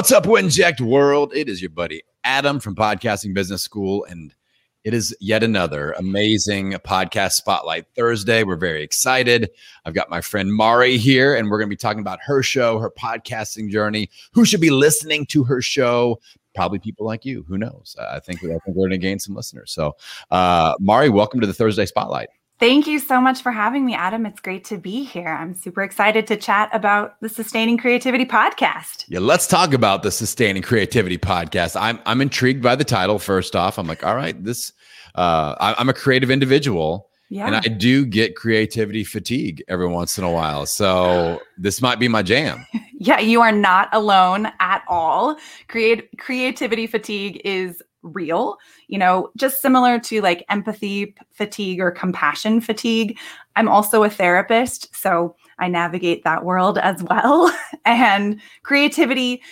[0.00, 1.34] What's up, Winject world?
[1.34, 4.34] It is your buddy Adam from Podcasting Business School, and
[4.82, 8.42] it is yet another amazing podcast spotlight Thursday.
[8.42, 9.50] We're very excited.
[9.84, 12.78] I've got my friend Mari here, and we're going to be talking about her show,
[12.78, 16.18] her podcasting journey, who should be listening to her show.
[16.54, 17.44] Probably people like you.
[17.46, 17.94] Who knows?
[18.00, 19.70] I think, I think we're going to gain some listeners.
[19.70, 19.96] So,
[20.30, 22.30] uh, Mari, welcome to the Thursday Spotlight.
[22.60, 24.26] Thank you so much for having me, Adam.
[24.26, 25.28] It's great to be here.
[25.28, 29.06] I'm super excited to chat about the Sustaining Creativity podcast.
[29.08, 31.74] Yeah, let's talk about the Sustaining Creativity podcast.
[31.80, 33.18] I'm I'm intrigued by the title.
[33.18, 34.74] First off, I'm like, all right, this.
[35.14, 37.46] Uh, I, I'm a creative individual, yeah.
[37.46, 40.66] and I do get creativity fatigue every once in a while.
[40.66, 42.66] So this might be my jam.
[42.98, 45.38] yeah, you are not alone at all.
[45.68, 52.60] Create creativity fatigue is real, you know, just similar to like empathy fatigue or compassion
[52.60, 53.18] fatigue.
[53.56, 57.52] I'm also a therapist, so I navigate that world as well.
[57.84, 59.42] and creativity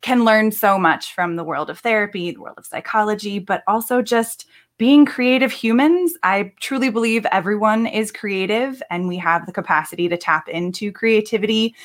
[0.00, 4.02] can learn so much from the world of therapy, the world of psychology, but also
[4.02, 4.46] just
[4.78, 6.14] being creative humans.
[6.24, 11.76] I truly believe everyone is creative and we have the capacity to tap into creativity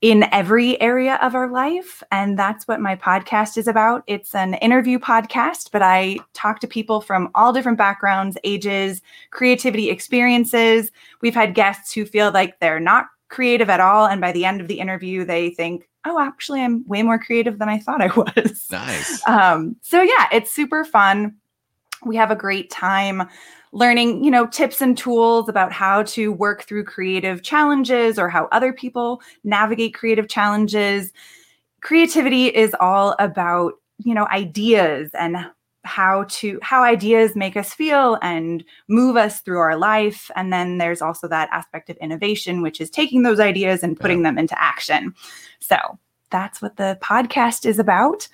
[0.00, 2.02] in every area of our life.
[2.12, 4.04] And that's what my podcast is about.
[4.06, 9.90] It's an interview podcast, but I talk to people from all different backgrounds, ages, creativity
[9.90, 10.92] experiences.
[11.20, 14.06] We've had guests who feel like they're not creative at all.
[14.06, 17.58] And by the end of the interview, they think, oh, actually, I'm way more creative
[17.58, 18.68] than I thought I was.
[18.70, 19.26] Nice.
[19.26, 21.34] Um, so, yeah, it's super fun.
[22.04, 23.28] We have a great time
[23.72, 28.48] learning, you know, tips and tools about how to work through creative challenges or how
[28.50, 31.12] other people navigate creative challenges.
[31.80, 35.36] Creativity is all about, you know, ideas and
[35.84, 40.76] how to how ideas make us feel and move us through our life and then
[40.76, 44.24] there's also that aspect of innovation which is taking those ideas and putting yeah.
[44.24, 45.14] them into action
[45.60, 45.76] so
[46.30, 48.28] that's what the podcast is about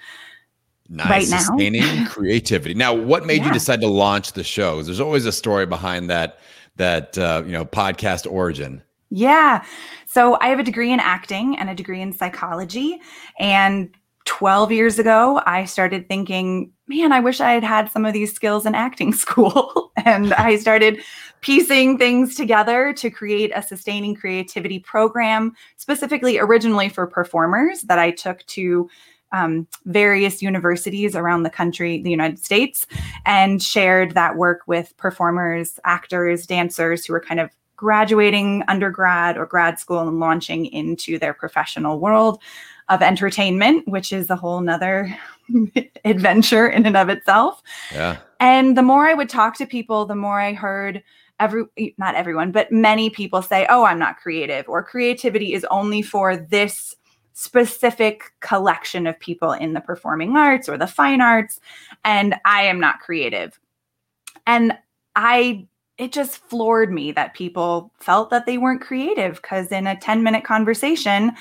[0.89, 1.09] Nice.
[1.09, 1.39] Right now.
[1.39, 2.75] Sustaining creativity.
[2.75, 3.47] Now, what made yeah.
[3.49, 4.83] you decide to launch the show?
[4.83, 6.39] There's always a story behind that
[6.77, 8.83] that uh, you know podcast origin.
[9.11, 9.65] Yeah.
[10.07, 13.01] So I have a degree in acting and a degree in psychology.
[13.39, 18.13] And 12 years ago, I started thinking, man, I wish I had had some of
[18.13, 19.93] these skills in acting school.
[20.05, 21.01] and I started
[21.43, 28.11] piecing things together to create a sustaining creativity program, specifically originally for performers that I
[28.11, 28.89] took to
[29.35, 32.87] um, various universities around the country, the United States,
[33.27, 39.45] and shared that work with performers, actors, dancers who were kind of graduating undergrad or
[39.45, 42.41] grad school and launching into their professional world
[42.89, 45.15] of entertainment, which is a whole nother
[46.05, 47.61] adventure in and of itself.
[47.93, 48.19] Yeah.
[48.39, 51.03] And the more I would talk to people, the more I heard
[51.41, 51.65] every
[51.99, 56.37] not everyone, but many people say, "Oh, I'm not creative," or creativity is only for
[56.37, 56.95] this
[57.35, 61.61] specific collection of people in the performing arts or the fine arts
[62.05, 63.59] and I am not creative.
[64.47, 64.73] And
[65.15, 69.97] I it just floored me that people felt that they weren't creative because in a
[69.97, 71.33] 10 minute conversation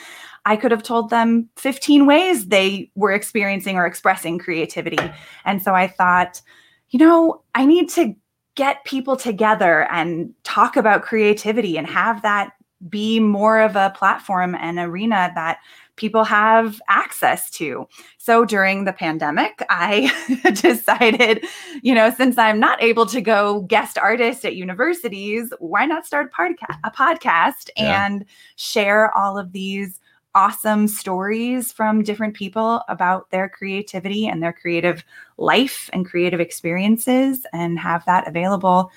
[0.46, 5.00] I could have told them 15 ways they were experiencing or expressing creativity.
[5.46, 6.42] And so I thought,
[6.90, 8.14] you know, I need to
[8.56, 12.52] get people together and talk about creativity and have that
[12.90, 15.60] be more of a platform and arena that
[15.96, 17.88] people have access to.
[18.18, 20.12] So during the pandemic, I
[20.62, 21.46] decided,
[21.82, 26.32] you know, since I'm not able to go guest artist at universities, why not start
[26.32, 28.06] a, podca- a podcast yeah.
[28.06, 30.00] and share all of these
[30.36, 35.04] awesome stories from different people about their creativity and their creative
[35.38, 38.92] life and creative experiences and have that available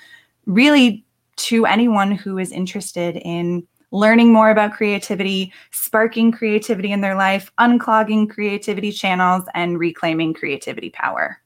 [0.47, 1.05] really
[1.35, 7.51] to anyone who is interested in learning more about creativity, sparking creativity in their life,
[7.59, 11.37] unclogging creativity channels, and reclaiming creativity power.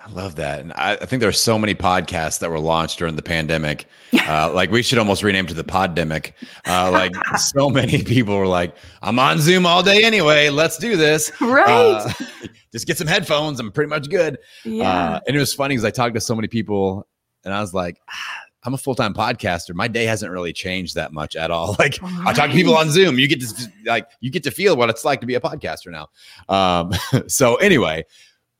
[0.00, 0.60] I love that.
[0.60, 3.86] And I, I, think there are so many podcasts that were launched during the pandemic.
[4.28, 6.32] Uh, like we should almost rename to the poddemic.
[6.66, 10.50] Uh, like so many people were like, I'm on Zoom all day anyway.
[10.50, 11.32] Let's do this.
[11.40, 11.66] Right.
[11.68, 12.12] Uh,
[12.72, 13.58] just get some headphones.
[13.58, 14.38] I'm pretty much good.
[14.64, 15.14] Yeah.
[15.14, 17.06] Uh, and it was funny because I talked to so many people
[17.44, 19.74] and I was like, ah, I'm a full time podcaster.
[19.74, 21.68] My day hasn't really changed that much at all.
[21.78, 22.26] Like right.
[22.26, 23.18] I talk to people on Zoom.
[23.18, 25.90] You get to like you get to feel what it's like to be a podcaster
[25.90, 26.08] now.
[26.54, 26.92] Um,
[27.28, 28.04] so anyway,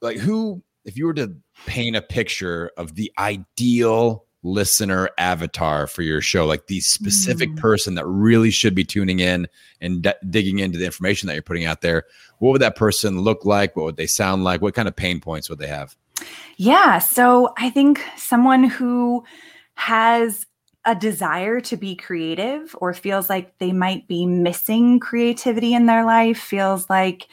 [0.01, 1.35] like who, if you were to
[1.67, 7.59] paint a picture of the ideal listener avatar for your show, like the specific mm.
[7.59, 9.47] person that really should be tuning in
[9.81, 12.05] and d- digging into the information that you're putting out there,
[12.39, 13.77] what would that person look like?
[13.77, 14.63] What would they sound like?
[14.63, 15.97] What kind of pain points would they have?
[16.57, 16.99] Yeah.
[16.99, 19.25] So I think someone who
[19.79, 20.45] has
[20.85, 26.05] a desire to be creative or feels like they might be missing creativity in their
[26.05, 27.29] life, feels like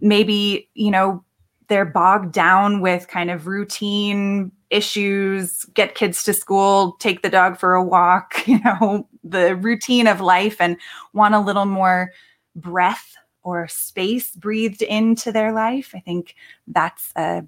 [0.00, 1.22] maybe, you know,
[1.68, 7.56] they're bogged down with kind of routine issues, get kids to school, take the dog
[7.56, 10.76] for a walk, you know, the routine of life and
[11.12, 12.10] want a little more
[12.56, 15.92] breath or space breathed into their life.
[15.94, 16.34] I think
[16.66, 17.44] that's a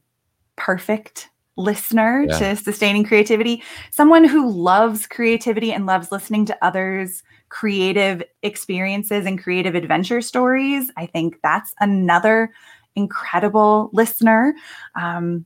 [0.54, 2.38] perfect listener yeah.
[2.38, 3.62] to sustaining creativity.
[3.90, 10.90] Someone who loves creativity and loves listening to others' creative experiences and creative adventure stories.
[10.96, 12.52] I think that's another
[12.94, 14.54] incredible listener.
[14.94, 15.44] Um,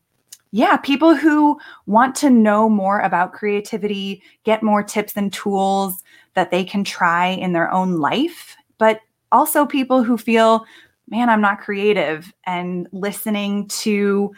[0.52, 6.02] yeah, people who want to know more about creativity, get more tips and tools
[6.34, 9.00] that they can try in their own life, but
[9.32, 10.66] also people who feel,
[11.08, 14.34] man, I'm not creative, and listening to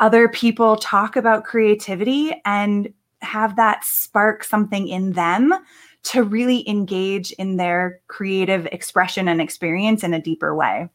[0.00, 5.54] other people talk about creativity and have that spark something in them
[6.02, 10.88] to really engage in their creative expression and experience in a deeper way.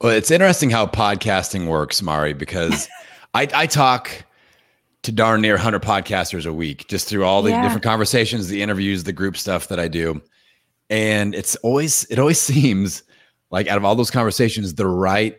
[0.00, 2.88] Well, it's interesting how podcasting works, Mari, because
[3.34, 4.24] I, I, talk
[5.02, 7.62] to darn near 100 podcasters a week just through all the yeah.
[7.62, 10.22] different conversations, the interviews, the group stuff that I do.
[10.88, 13.02] And it's always, it always seems
[13.50, 15.38] like out of all those conversations, the right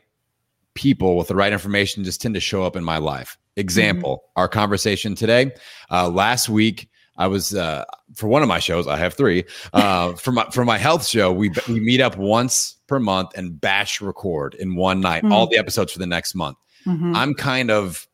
[0.74, 3.38] people with the right information just tend to show up in my life.
[3.58, 4.40] Example, mm-hmm.
[4.40, 5.52] our conversation today.
[5.90, 7.84] Uh, last week, I was uh,
[8.16, 8.88] for one of my shows.
[8.88, 9.44] I have three.
[9.74, 13.60] Uh, for my for my health show, we we meet up once per month and
[13.60, 15.32] bash record in one night mm-hmm.
[15.32, 16.58] all the episodes for the next month.
[16.86, 17.16] Mm-hmm.
[17.16, 18.08] I'm kind of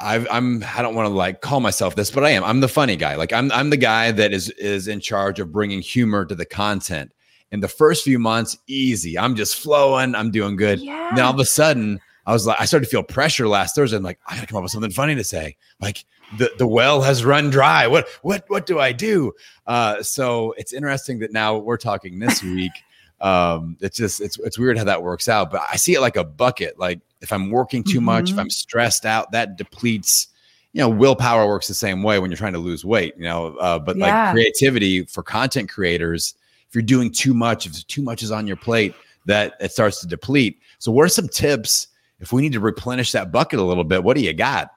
[0.00, 2.42] i am I don't want to like call myself this, but I am.
[2.44, 3.16] I'm the funny guy.
[3.16, 6.46] Like I'm I'm the guy that is is in charge of bringing humor to the
[6.46, 7.12] content
[7.52, 9.18] in the first few months, easy.
[9.18, 10.14] I'm just flowing.
[10.14, 10.80] I'm doing good.
[10.80, 11.10] Yeah.
[11.14, 13.96] Then all of a sudden, I was like, I started to feel pressure last Thursday.
[13.96, 15.56] I'm like, I gotta come up with something funny to say.
[15.80, 16.04] Like
[16.38, 17.86] the, the well has run dry.
[17.86, 19.32] What what what do I do?
[19.66, 22.72] Uh, so it's interesting that now we're talking this week.
[23.20, 25.50] um, it's just it's it's weird how that works out.
[25.50, 26.78] But I see it like a bucket.
[26.78, 28.06] Like if I'm working too mm-hmm.
[28.06, 28.40] much, if mm-hmm.
[28.40, 30.28] I'm stressed out, that depletes.
[30.72, 33.14] You know, willpower works the same way when you're trying to lose weight.
[33.16, 34.26] You know, uh, but yeah.
[34.26, 36.34] like creativity for content creators
[36.70, 38.94] if you're doing too much, if too much is on your plate,
[39.26, 40.60] that it starts to deplete.
[40.78, 41.88] So, what are some tips
[42.20, 44.04] if we need to replenish that bucket a little bit?
[44.04, 44.70] What do you got?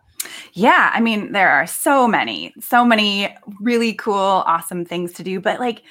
[0.53, 5.39] Yeah, I mean, there are so many, so many really cool, awesome things to do,
[5.39, 5.83] but like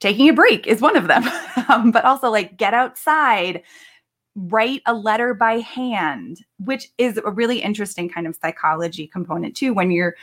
[0.00, 1.24] taking a break is one of them.
[1.68, 3.62] um, but also, like, get outside,
[4.34, 9.74] write a letter by hand which is a really interesting kind of psychology component too
[9.74, 10.14] when you're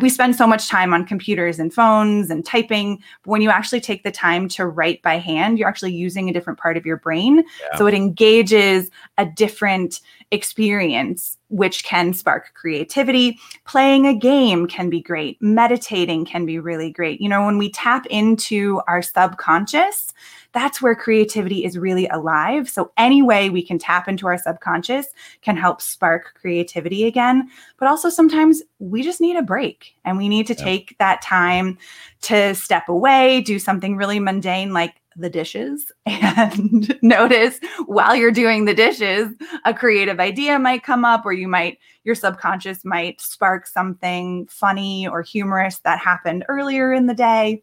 [0.00, 3.80] we spend so much time on computers and phones and typing but when you actually
[3.80, 6.98] take the time to write by hand you're actually using a different part of your
[6.98, 7.38] brain.
[7.38, 7.78] Yeah.
[7.78, 10.00] so it engages a different
[10.30, 13.38] experience which can spark creativity.
[13.64, 15.40] Playing a game can be great.
[15.40, 17.20] Meditating can be really great.
[17.20, 20.12] You know when we tap into our subconscious
[20.52, 22.68] that's where creativity is really alive.
[22.68, 25.08] So, any way we can tap into our subconscious
[25.42, 27.48] can help spark creativity again.
[27.78, 30.64] But also, sometimes we just need a break and we need to yeah.
[30.64, 31.78] take that time
[32.22, 38.64] to step away, do something really mundane like the dishes and notice while you're doing
[38.64, 39.28] the dishes
[39.64, 45.08] a creative idea might come up or you might your subconscious might spark something funny
[45.08, 47.60] or humorous that happened earlier in the day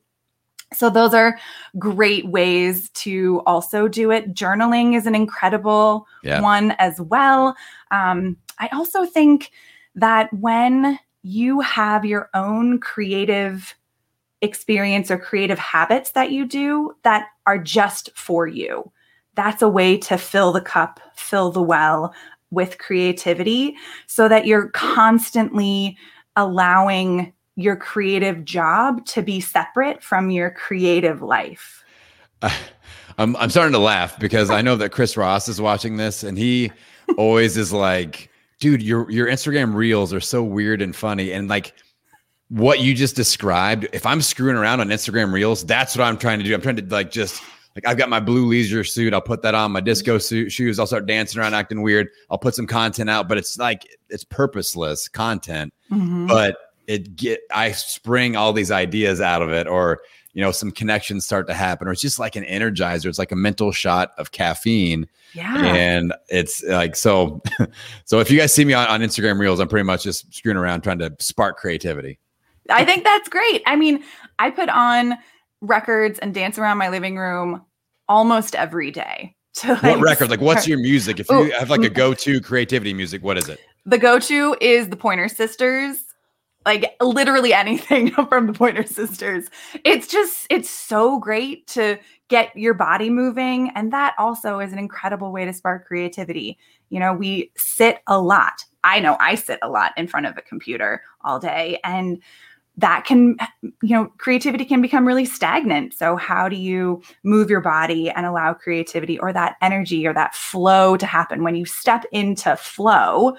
[0.74, 1.38] so, those are
[1.78, 4.34] great ways to also do it.
[4.34, 6.42] Journaling is an incredible yeah.
[6.42, 7.56] one as well.
[7.92, 9.52] Um, I also think
[9.96, 13.76] that when you have your own creative
[14.42, 18.92] experience or creative habits that you do that are just for you,
[19.36, 22.14] that's a way to fill the cup, fill the well
[22.52, 23.76] with creativity
[24.08, 25.98] so that you're constantly
[26.36, 31.84] allowing your creative job to be separate from your creative life?
[32.42, 32.56] Uh,
[33.18, 36.38] I'm I'm starting to laugh because I know that Chris Ross is watching this and
[36.38, 36.70] he
[37.18, 41.74] always is like, dude, your your Instagram reels are so weird and funny and like
[42.50, 46.40] what you just described, if I'm screwing around on Instagram reels, that's what I'm trying
[46.40, 46.54] to do.
[46.54, 47.42] I'm trying to like just
[47.76, 49.14] like I've got my blue leisure suit.
[49.14, 50.80] I'll put that on my disco suit shoes.
[50.80, 52.08] I'll start dancing around, acting weird.
[52.30, 55.74] I'll put some content out, but it's like it's purposeless content.
[55.92, 56.28] Mm-hmm.
[56.28, 60.02] But it get I spring all these ideas out of it, or
[60.34, 63.06] you know, some connections start to happen, or it's just like an energizer.
[63.06, 65.08] It's like a mental shot of caffeine.
[65.34, 65.66] Yeah.
[65.66, 67.42] And it's like so
[68.06, 70.58] so if you guys see me on, on Instagram Reels, I'm pretty much just screwing
[70.58, 72.20] around trying to spark creativity.
[72.70, 73.64] I think that's great.
[73.66, 74.04] I mean,
[74.40, 75.16] I put on
[75.62, 77.64] records and dance around my living room
[78.08, 79.36] almost every day.
[79.66, 80.30] Like what record?
[80.30, 81.18] Like, what's your music?
[81.18, 81.52] If you Ooh.
[81.52, 83.58] have like a go-to creativity music, what is it?
[83.86, 86.05] The go-to is the Pointer Sisters
[86.66, 89.50] like literally anything from the Pointer Sisters.
[89.84, 93.72] It's just, it's so great to get your body moving.
[93.76, 96.58] And that also is an incredible way to spark creativity.
[96.90, 98.66] You know, we sit a lot.
[98.84, 101.80] I know I sit a lot in front of a computer all day.
[101.84, 102.22] And
[102.78, 107.62] that can you know creativity can become really stagnant so how do you move your
[107.62, 112.04] body and allow creativity or that energy or that flow to happen when you step
[112.12, 113.36] into flow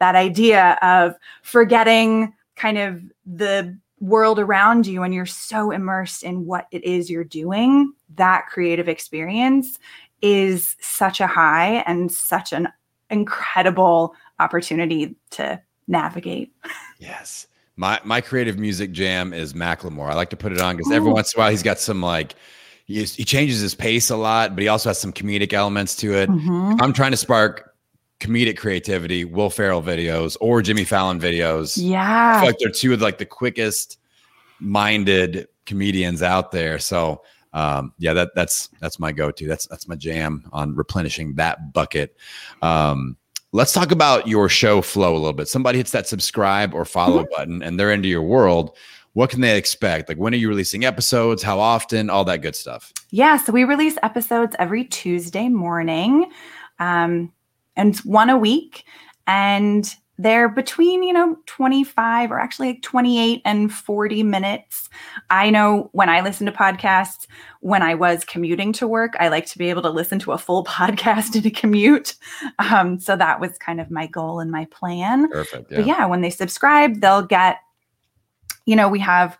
[0.00, 6.44] that idea of forgetting kind of the world around you and you're so immersed in
[6.44, 9.78] what it is you're doing, that creative experience
[10.20, 12.68] is such a high and such an
[13.08, 16.52] incredible opportunity to navigate.
[16.98, 17.46] Yes.
[17.76, 20.10] My my creative music jam is Macklemore.
[20.10, 22.02] I like to put it on because every once in a while he's got some
[22.02, 22.34] like
[22.84, 26.12] he, he changes his pace a lot, but he also has some comedic elements to
[26.12, 26.28] it.
[26.28, 26.76] Mm-hmm.
[26.82, 27.69] I'm trying to spark
[28.20, 31.78] comedic creativity, Will Ferrell videos or Jimmy Fallon videos.
[31.80, 32.42] Yeah.
[32.44, 33.98] Like they're two of like the quickest
[34.60, 36.78] minded comedians out there.
[36.78, 37.22] So
[37.52, 39.48] um, yeah, that that's that's my go-to.
[39.48, 42.16] That's that's my jam on replenishing that bucket.
[42.62, 43.16] Um,
[43.52, 45.48] let's talk about your show flow a little bit.
[45.48, 47.34] Somebody hits that subscribe or follow mm-hmm.
[47.34, 48.76] button and they're into your world.
[49.14, 50.08] What can they expect?
[50.08, 51.42] Like when are you releasing episodes?
[51.42, 52.10] How often?
[52.10, 52.92] All that good stuff.
[53.10, 56.30] Yeah, so we release episodes every Tuesday morning.
[56.78, 57.32] Um,
[57.80, 58.84] and one a week.
[59.26, 64.90] And they're between, you know, 25 or actually like 28 and 40 minutes.
[65.30, 67.26] I know when I listen to podcasts,
[67.60, 70.38] when I was commuting to work, I like to be able to listen to a
[70.38, 72.16] full podcast in a commute.
[72.58, 75.30] Um, so that was kind of my goal and my plan.
[75.30, 75.70] Perfect.
[75.70, 75.76] Yeah.
[75.78, 77.56] But yeah, when they subscribe, they'll get,
[78.66, 79.38] you know, we have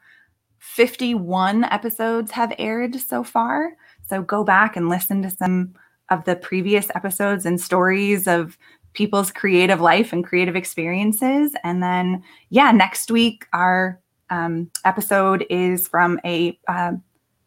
[0.60, 3.72] 51 episodes have aired so far.
[4.08, 5.74] So go back and listen to some
[6.10, 8.58] of the previous episodes and stories of
[8.92, 11.54] people's creative life and creative experiences.
[11.62, 14.00] And then, yeah, next week, our
[14.30, 16.92] um, episode is from a, uh,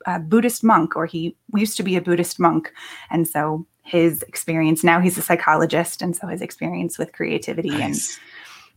[0.05, 2.71] a, Buddhist monk, or he used to be a Buddhist monk.
[3.09, 6.01] And so his experience now he's a psychologist.
[6.01, 7.81] And so his experience with creativity nice.
[8.17, 8.19] and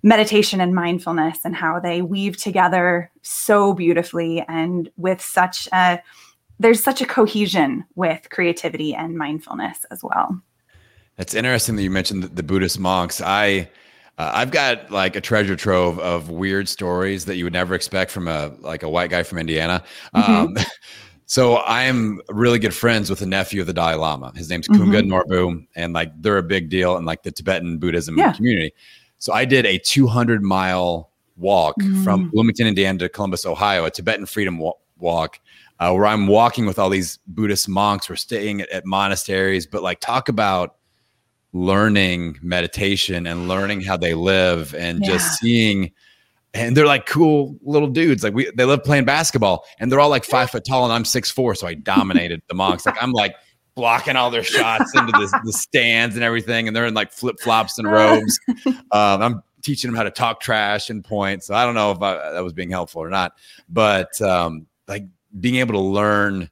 [0.03, 6.01] meditation and mindfulness and how they weave together so beautifully and with such a
[6.59, 10.41] there's such a cohesion with creativity and mindfulness as well.
[11.17, 13.21] That's interesting that you mentioned the, the Buddhist monks.
[13.21, 13.71] I
[14.19, 18.11] uh, I've got like a treasure trove of weird stories that you would never expect
[18.11, 19.83] from a like a white guy from Indiana.
[20.15, 20.33] Mm-hmm.
[20.33, 20.57] Um,
[21.27, 24.33] so I'm really good friends with the nephew of the Dalai Lama.
[24.35, 24.93] His name's mm-hmm.
[24.93, 28.33] Kunga Norbu, and like they're a big deal in like the Tibetan Buddhism yeah.
[28.33, 28.73] community.
[29.19, 32.03] So I did a 200 mile walk mm.
[32.05, 34.61] from Bloomington, Indiana to Columbus, Ohio, a Tibetan freedom
[34.99, 35.41] walk
[35.79, 38.09] uh, where I'm walking with all these Buddhist monks.
[38.09, 40.77] We're staying at, at monasteries, but like talk about
[41.53, 45.09] learning meditation and learning how they live and yeah.
[45.09, 45.91] just seeing
[46.53, 50.11] and they're like cool little dudes like we they love playing basketball and they're all
[50.11, 53.13] like five foot tall and i'm six four so i dominated the monks like i'm
[53.13, 53.35] like
[53.75, 57.79] blocking all their shots into the, the stands and everything and they're in like flip-flops
[57.79, 61.75] and robes um, i'm teaching them how to talk trash and point so i don't
[61.75, 63.33] know if I, that was being helpful or not
[63.69, 65.05] but um, like
[65.41, 66.51] being able to learn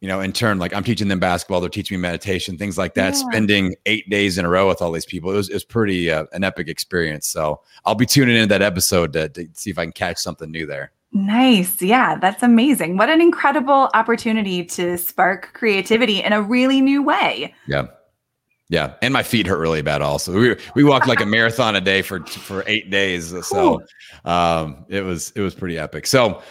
[0.00, 2.94] you know, in turn, like I'm teaching them basketball, they're teaching me meditation, things like
[2.94, 3.14] that.
[3.14, 3.20] Yeah.
[3.30, 6.10] Spending eight days in a row with all these people, it was, it was pretty
[6.10, 7.26] uh, an epic experience.
[7.26, 10.50] So I'll be tuning into that episode to, to see if I can catch something
[10.50, 10.92] new there.
[11.12, 11.80] Nice.
[11.82, 12.96] Yeah, that's amazing.
[12.96, 17.54] What an incredible opportunity to spark creativity in a really new way.
[17.66, 17.86] Yeah.
[18.70, 20.02] Yeah, and my feet hurt really bad.
[20.02, 23.34] Also, we we walked like a marathon a day for for eight days.
[23.46, 23.80] So,
[24.26, 26.06] um, it was it was pretty epic.
[26.06, 26.42] So,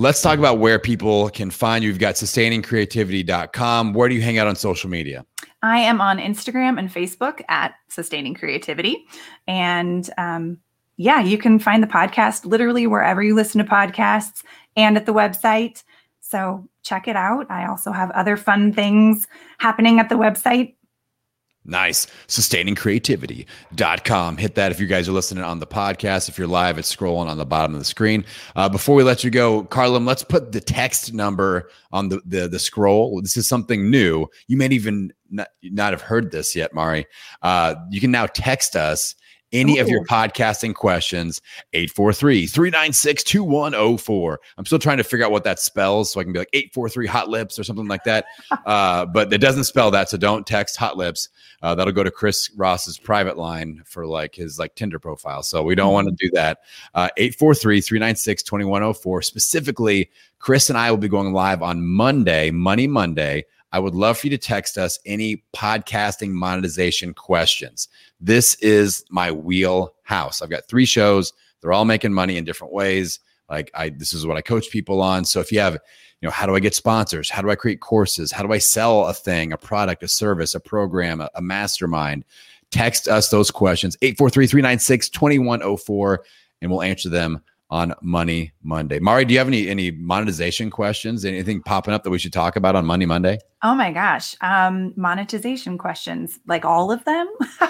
[0.00, 1.90] Let's talk about where people can find you.
[1.90, 3.92] You've got sustainingcreativity.com.
[3.92, 5.26] Where do you hang out on social media?
[5.62, 9.04] I am on Instagram and Facebook at Sustaining Creativity.
[9.46, 10.56] And um,
[10.96, 14.42] yeah, you can find the podcast literally wherever you listen to podcasts
[14.74, 15.84] and at the website.
[16.22, 17.44] So check it out.
[17.50, 19.28] I also have other fun things
[19.58, 20.76] happening at the website
[21.64, 22.06] Nice.
[22.26, 24.36] Sustainingcreativity.com.
[24.38, 26.30] Hit that if you guys are listening on the podcast.
[26.30, 28.24] If you're live, it's scrolling on the bottom of the screen.
[28.56, 32.48] Uh, before we let you go, Carlin, let's put the text number on the, the,
[32.48, 33.20] the scroll.
[33.20, 34.26] This is something new.
[34.46, 37.06] You may even not, not have heard this yet, Mari.
[37.42, 39.14] Uh, you can now text us
[39.52, 39.82] any Ooh.
[39.82, 41.40] of your podcasting questions
[41.74, 46.50] 843-396-2104 i'm still trying to figure out what that spells so i can be like
[46.52, 48.26] 843 hot lips or something like that.
[48.64, 51.28] Uh, but it doesn't spell that so don't text hot lips.
[51.62, 55.42] Uh, that'll go to chris ross's private line for like his like tinder profile.
[55.42, 56.06] So we don't mm-hmm.
[56.06, 56.60] want to do that.
[56.94, 63.78] Uh, 843-396-2104 specifically chris and i will be going live on monday money monday I
[63.78, 67.88] would love for you to text us any podcasting monetization questions.
[68.20, 70.42] This is my wheelhouse.
[70.42, 73.20] I've got three shows, They're all making money in different ways.
[73.48, 75.24] Like I, this is what I coach people on.
[75.24, 77.30] So if you have, you know, how do I get sponsors?
[77.30, 78.30] How do I create courses?
[78.30, 82.24] How do I sell a thing, a product, a service, a program, a, a mastermind?
[82.70, 86.24] Text us those questions 843 396 2104
[86.62, 88.98] and we'll answer them on Money Monday.
[88.98, 91.24] Mari, do you have any any monetization questions?
[91.24, 93.38] Anything popping up that we should talk about on Money Monday?
[93.62, 97.28] Oh my gosh, um, monetization questions, like all of them.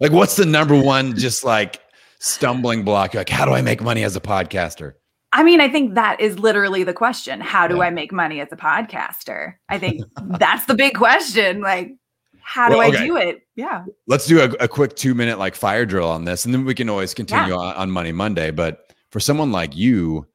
[0.00, 1.80] like, what's the number one just like
[2.18, 3.14] stumbling block?
[3.14, 4.94] Like, how do I make money as a podcaster?
[5.34, 7.40] I mean, I think that is literally the question.
[7.40, 7.84] How do yeah.
[7.84, 9.54] I make money as a podcaster?
[9.70, 10.02] I think
[10.38, 11.62] that's the big question.
[11.62, 11.92] Like,
[12.42, 12.98] how do well, okay.
[12.98, 13.46] I do it?
[13.56, 13.84] Yeah.
[14.06, 16.74] Let's do a, a, quick two minute like fire drill on this, and then we
[16.74, 17.60] can always continue yeah.
[17.60, 18.50] on, on Money Monday.
[18.50, 20.26] But for someone like you,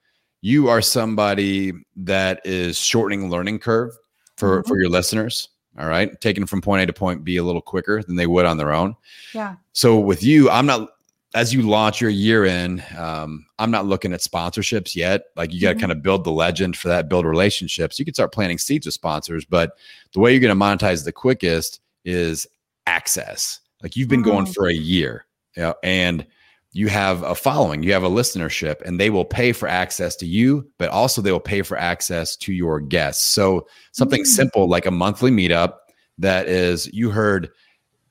[0.41, 3.91] you are somebody that is shortening learning curve
[4.37, 4.67] for mm-hmm.
[4.67, 5.49] for your listeners.
[5.79, 8.45] All right, taking from point A to point B a little quicker than they would
[8.45, 8.95] on their own.
[9.33, 9.55] Yeah.
[9.73, 10.89] So with you, I'm not
[11.35, 12.83] as you launch your year in.
[12.97, 15.25] Um, I'm not looking at sponsorships yet.
[15.35, 15.81] Like you got to mm-hmm.
[15.81, 17.99] kind of build the legend for that, build relationships.
[17.99, 19.77] You can start planting seeds with sponsors, but
[20.13, 22.47] the way you're going to monetize the quickest is
[22.87, 23.59] access.
[23.83, 24.53] Like you've been going mm-hmm.
[24.53, 26.25] for a year, you know, and
[26.71, 30.25] you have a following, you have a listenership, and they will pay for access to
[30.25, 33.33] you, but also they will pay for access to your guests.
[33.33, 34.25] So something mm-hmm.
[34.27, 35.73] simple like a monthly meetup
[36.17, 37.49] that is you heard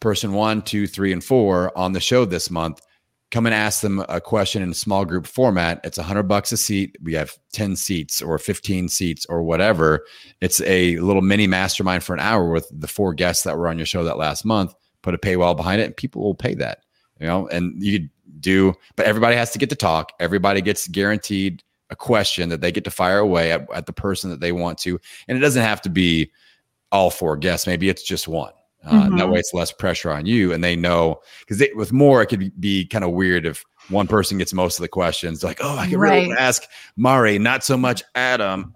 [0.00, 2.80] person one, two, three, and four on the show this month.
[3.32, 5.80] Come and ask them a question in a small group format.
[5.82, 6.96] It's a hundred bucks a seat.
[7.02, 10.06] We have 10 seats or 15 seats or whatever.
[10.40, 13.78] It's a little mini mastermind for an hour with the four guests that were on
[13.78, 14.74] your show that last month.
[15.02, 16.80] Put a paywall behind it, and people will pay that.
[17.20, 18.08] You know, and you
[18.40, 20.12] do, but everybody has to get to talk.
[20.20, 24.30] Everybody gets guaranteed a question that they get to fire away at, at the person
[24.30, 25.00] that they want to.
[25.28, 26.30] And it doesn't have to be
[26.92, 27.66] all four guests.
[27.66, 28.52] Maybe it's just one.
[28.86, 29.16] Uh, mm-hmm.
[29.16, 32.52] That way, it's less pressure on you, and they know because with more, it could
[32.60, 35.42] be kind of weird if one person gets most of the questions.
[35.42, 36.26] Like, oh, I can right.
[36.26, 36.62] really ask
[36.96, 38.72] Mari, not so much Adam.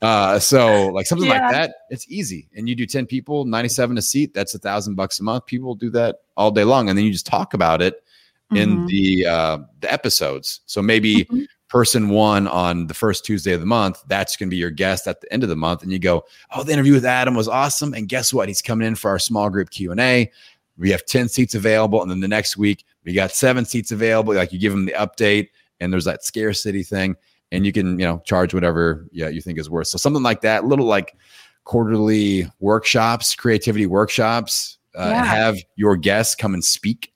[0.00, 1.42] uh, so, like something yeah.
[1.42, 2.48] like that, it's easy.
[2.54, 4.32] And you do ten people, ninety-seven a seat.
[4.32, 5.46] That's a thousand bucks a month.
[5.46, 8.04] People do that all day long, and then you just talk about it
[8.52, 8.56] mm-hmm.
[8.56, 10.60] in the uh, the episodes.
[10.66, 11.24] So maybe.
[11.24, 14.70] Mm-hmm person one on the first Tuesday of the month, that's going to be your
[14.70, 15.82] guest at the end of the month.
[15.82, 17.94] And you go, oh, the interview with Adam was awesome.
[17.94, 18.48] And guess what?
[18.48, 20.30] He's coming in for our small group Q&A.
[20.76, 22.02] We have 10 seats available.
[22.02, 24.34] And then the next week, we got seven seats available.
[24.34, 27.16] Like you give them the update and there's that scarcity thing.
[27.52, 29.86] And you can, you know, charge whatever yeah, you think is worth.
[29.88, 31.16] So something like that, little like
[31.64, 35.18] quarterly workshops, creativity workshops, uh, yeah.
[35.18, 37.12] and have your guests come and speak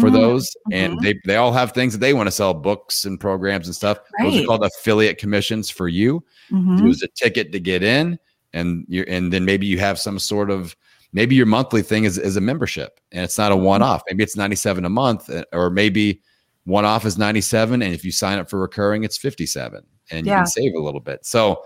[0.00, 0.16] for mm-hmm.
[0.16, 1.04] those and mm-hmm.
[1.04, 3.98] they they all have things that they want to sell books and programs and stuff
[4.18, 4.30] right.
[4.30, 6.86] those are called affiliate commissions for you mm-hmm.
[6.86, 8.18] use a ticket to get in
[8.52, 10.76] and you and then maybe you have some sort of
[11.12, 13.64] maybe your monthly thing is, is a membership and it's not a mm-hmm.
[13.64, 16.20] one-off maybe it's 97 a month uh, or maybe
[16.64, 20.32] one off is 97 and if you sign up for recurring it's 57 and yeah.
[20.32, 21.64] you can save a little bit so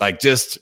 [0.00, 0.58] like just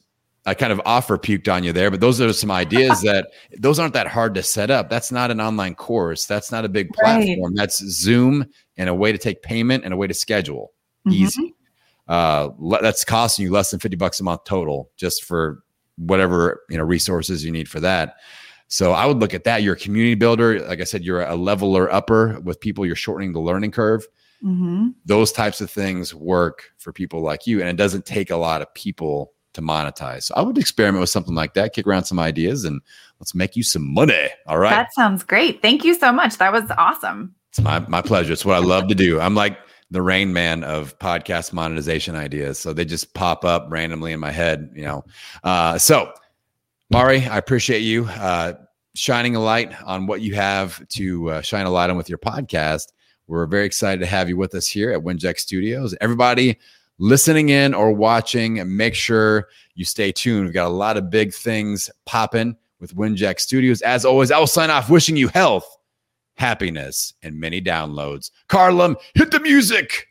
[0.47, 3.79] I kind of offer puked on you there, but those are some ideas that those
[3.79, 4.89] aren't that hard to set up.
[4.89, 6.27] That's not an online course.
[6.27, 7.53] That's not a big platform.
[7.53, 7.57] Right.
[7.57, 8.47] That's Zoom
[8.77, 10.73] and a way to take payment and a way to schedule.
[11.07, 11.25] Mm-hmm.
[11.25, 11.55] Easy.
[12.09, 12.49] Uh,
[12.81, 15.63] that's costing you less than 50 bucks a month total just for
[15.97, 18.17] whatever, you know, resources you need for that.
[18.69, 19.63] So I would look at that.
[19.63, 20.61] You're a community builder.
[20.67, 22.87] Like I said, you're a leveler upper with people.
[22.87, 24.07] You're shortening the learning curve.
[24.45, 24.89] Mm-hmm.
[25.05, 27.61] Those types of things work for people like you.
[27.61, 30.25] And it doesn't take a lot of people to monetize.
[30.25, 32.81] So I would experiment with something like that, kick around some ideas, and
[33.21, 34.29] let's make you some money.
[34.47, 34.71] All right.
[34.71, 35.63] That sounds great.
[35.63, 36.39] Thank you so much.
[36.39, 37.35] That was awesome.
[37.51, 38.33] It's my my pleasure.
[38.33, 39.21] It's what I love to do.
[39.21, 39.59] I'm like
[39.91, 42.59] the rain man of podcast monetization ideas.
[42.59, 45.05] So they just pop up randomly in my head, you know.
[45.43, 46.13] Uh, so
[46.91, 48.55] Mari, I appreciate you uh,
[48.95, 52.19] shining a light on what you have to uh, shine a light on with your
[52.19, 52.93] podcast.
[53.27, 55.95] We're very excited to have you with us here at Winject Studios.
[56.01, 56.59] Everybody
[56.99, 60.45] listening in or watching, and make sure you stay tuned.
[60.45, 63.83] We've got a lot of big things popping with Winject Studios.
[63.83, 65.67] As always, I will sign off wishing you health,
[66.37, 68.31] happiness, and many downloads.
[68.49, 70.07] Carlum, hit the music.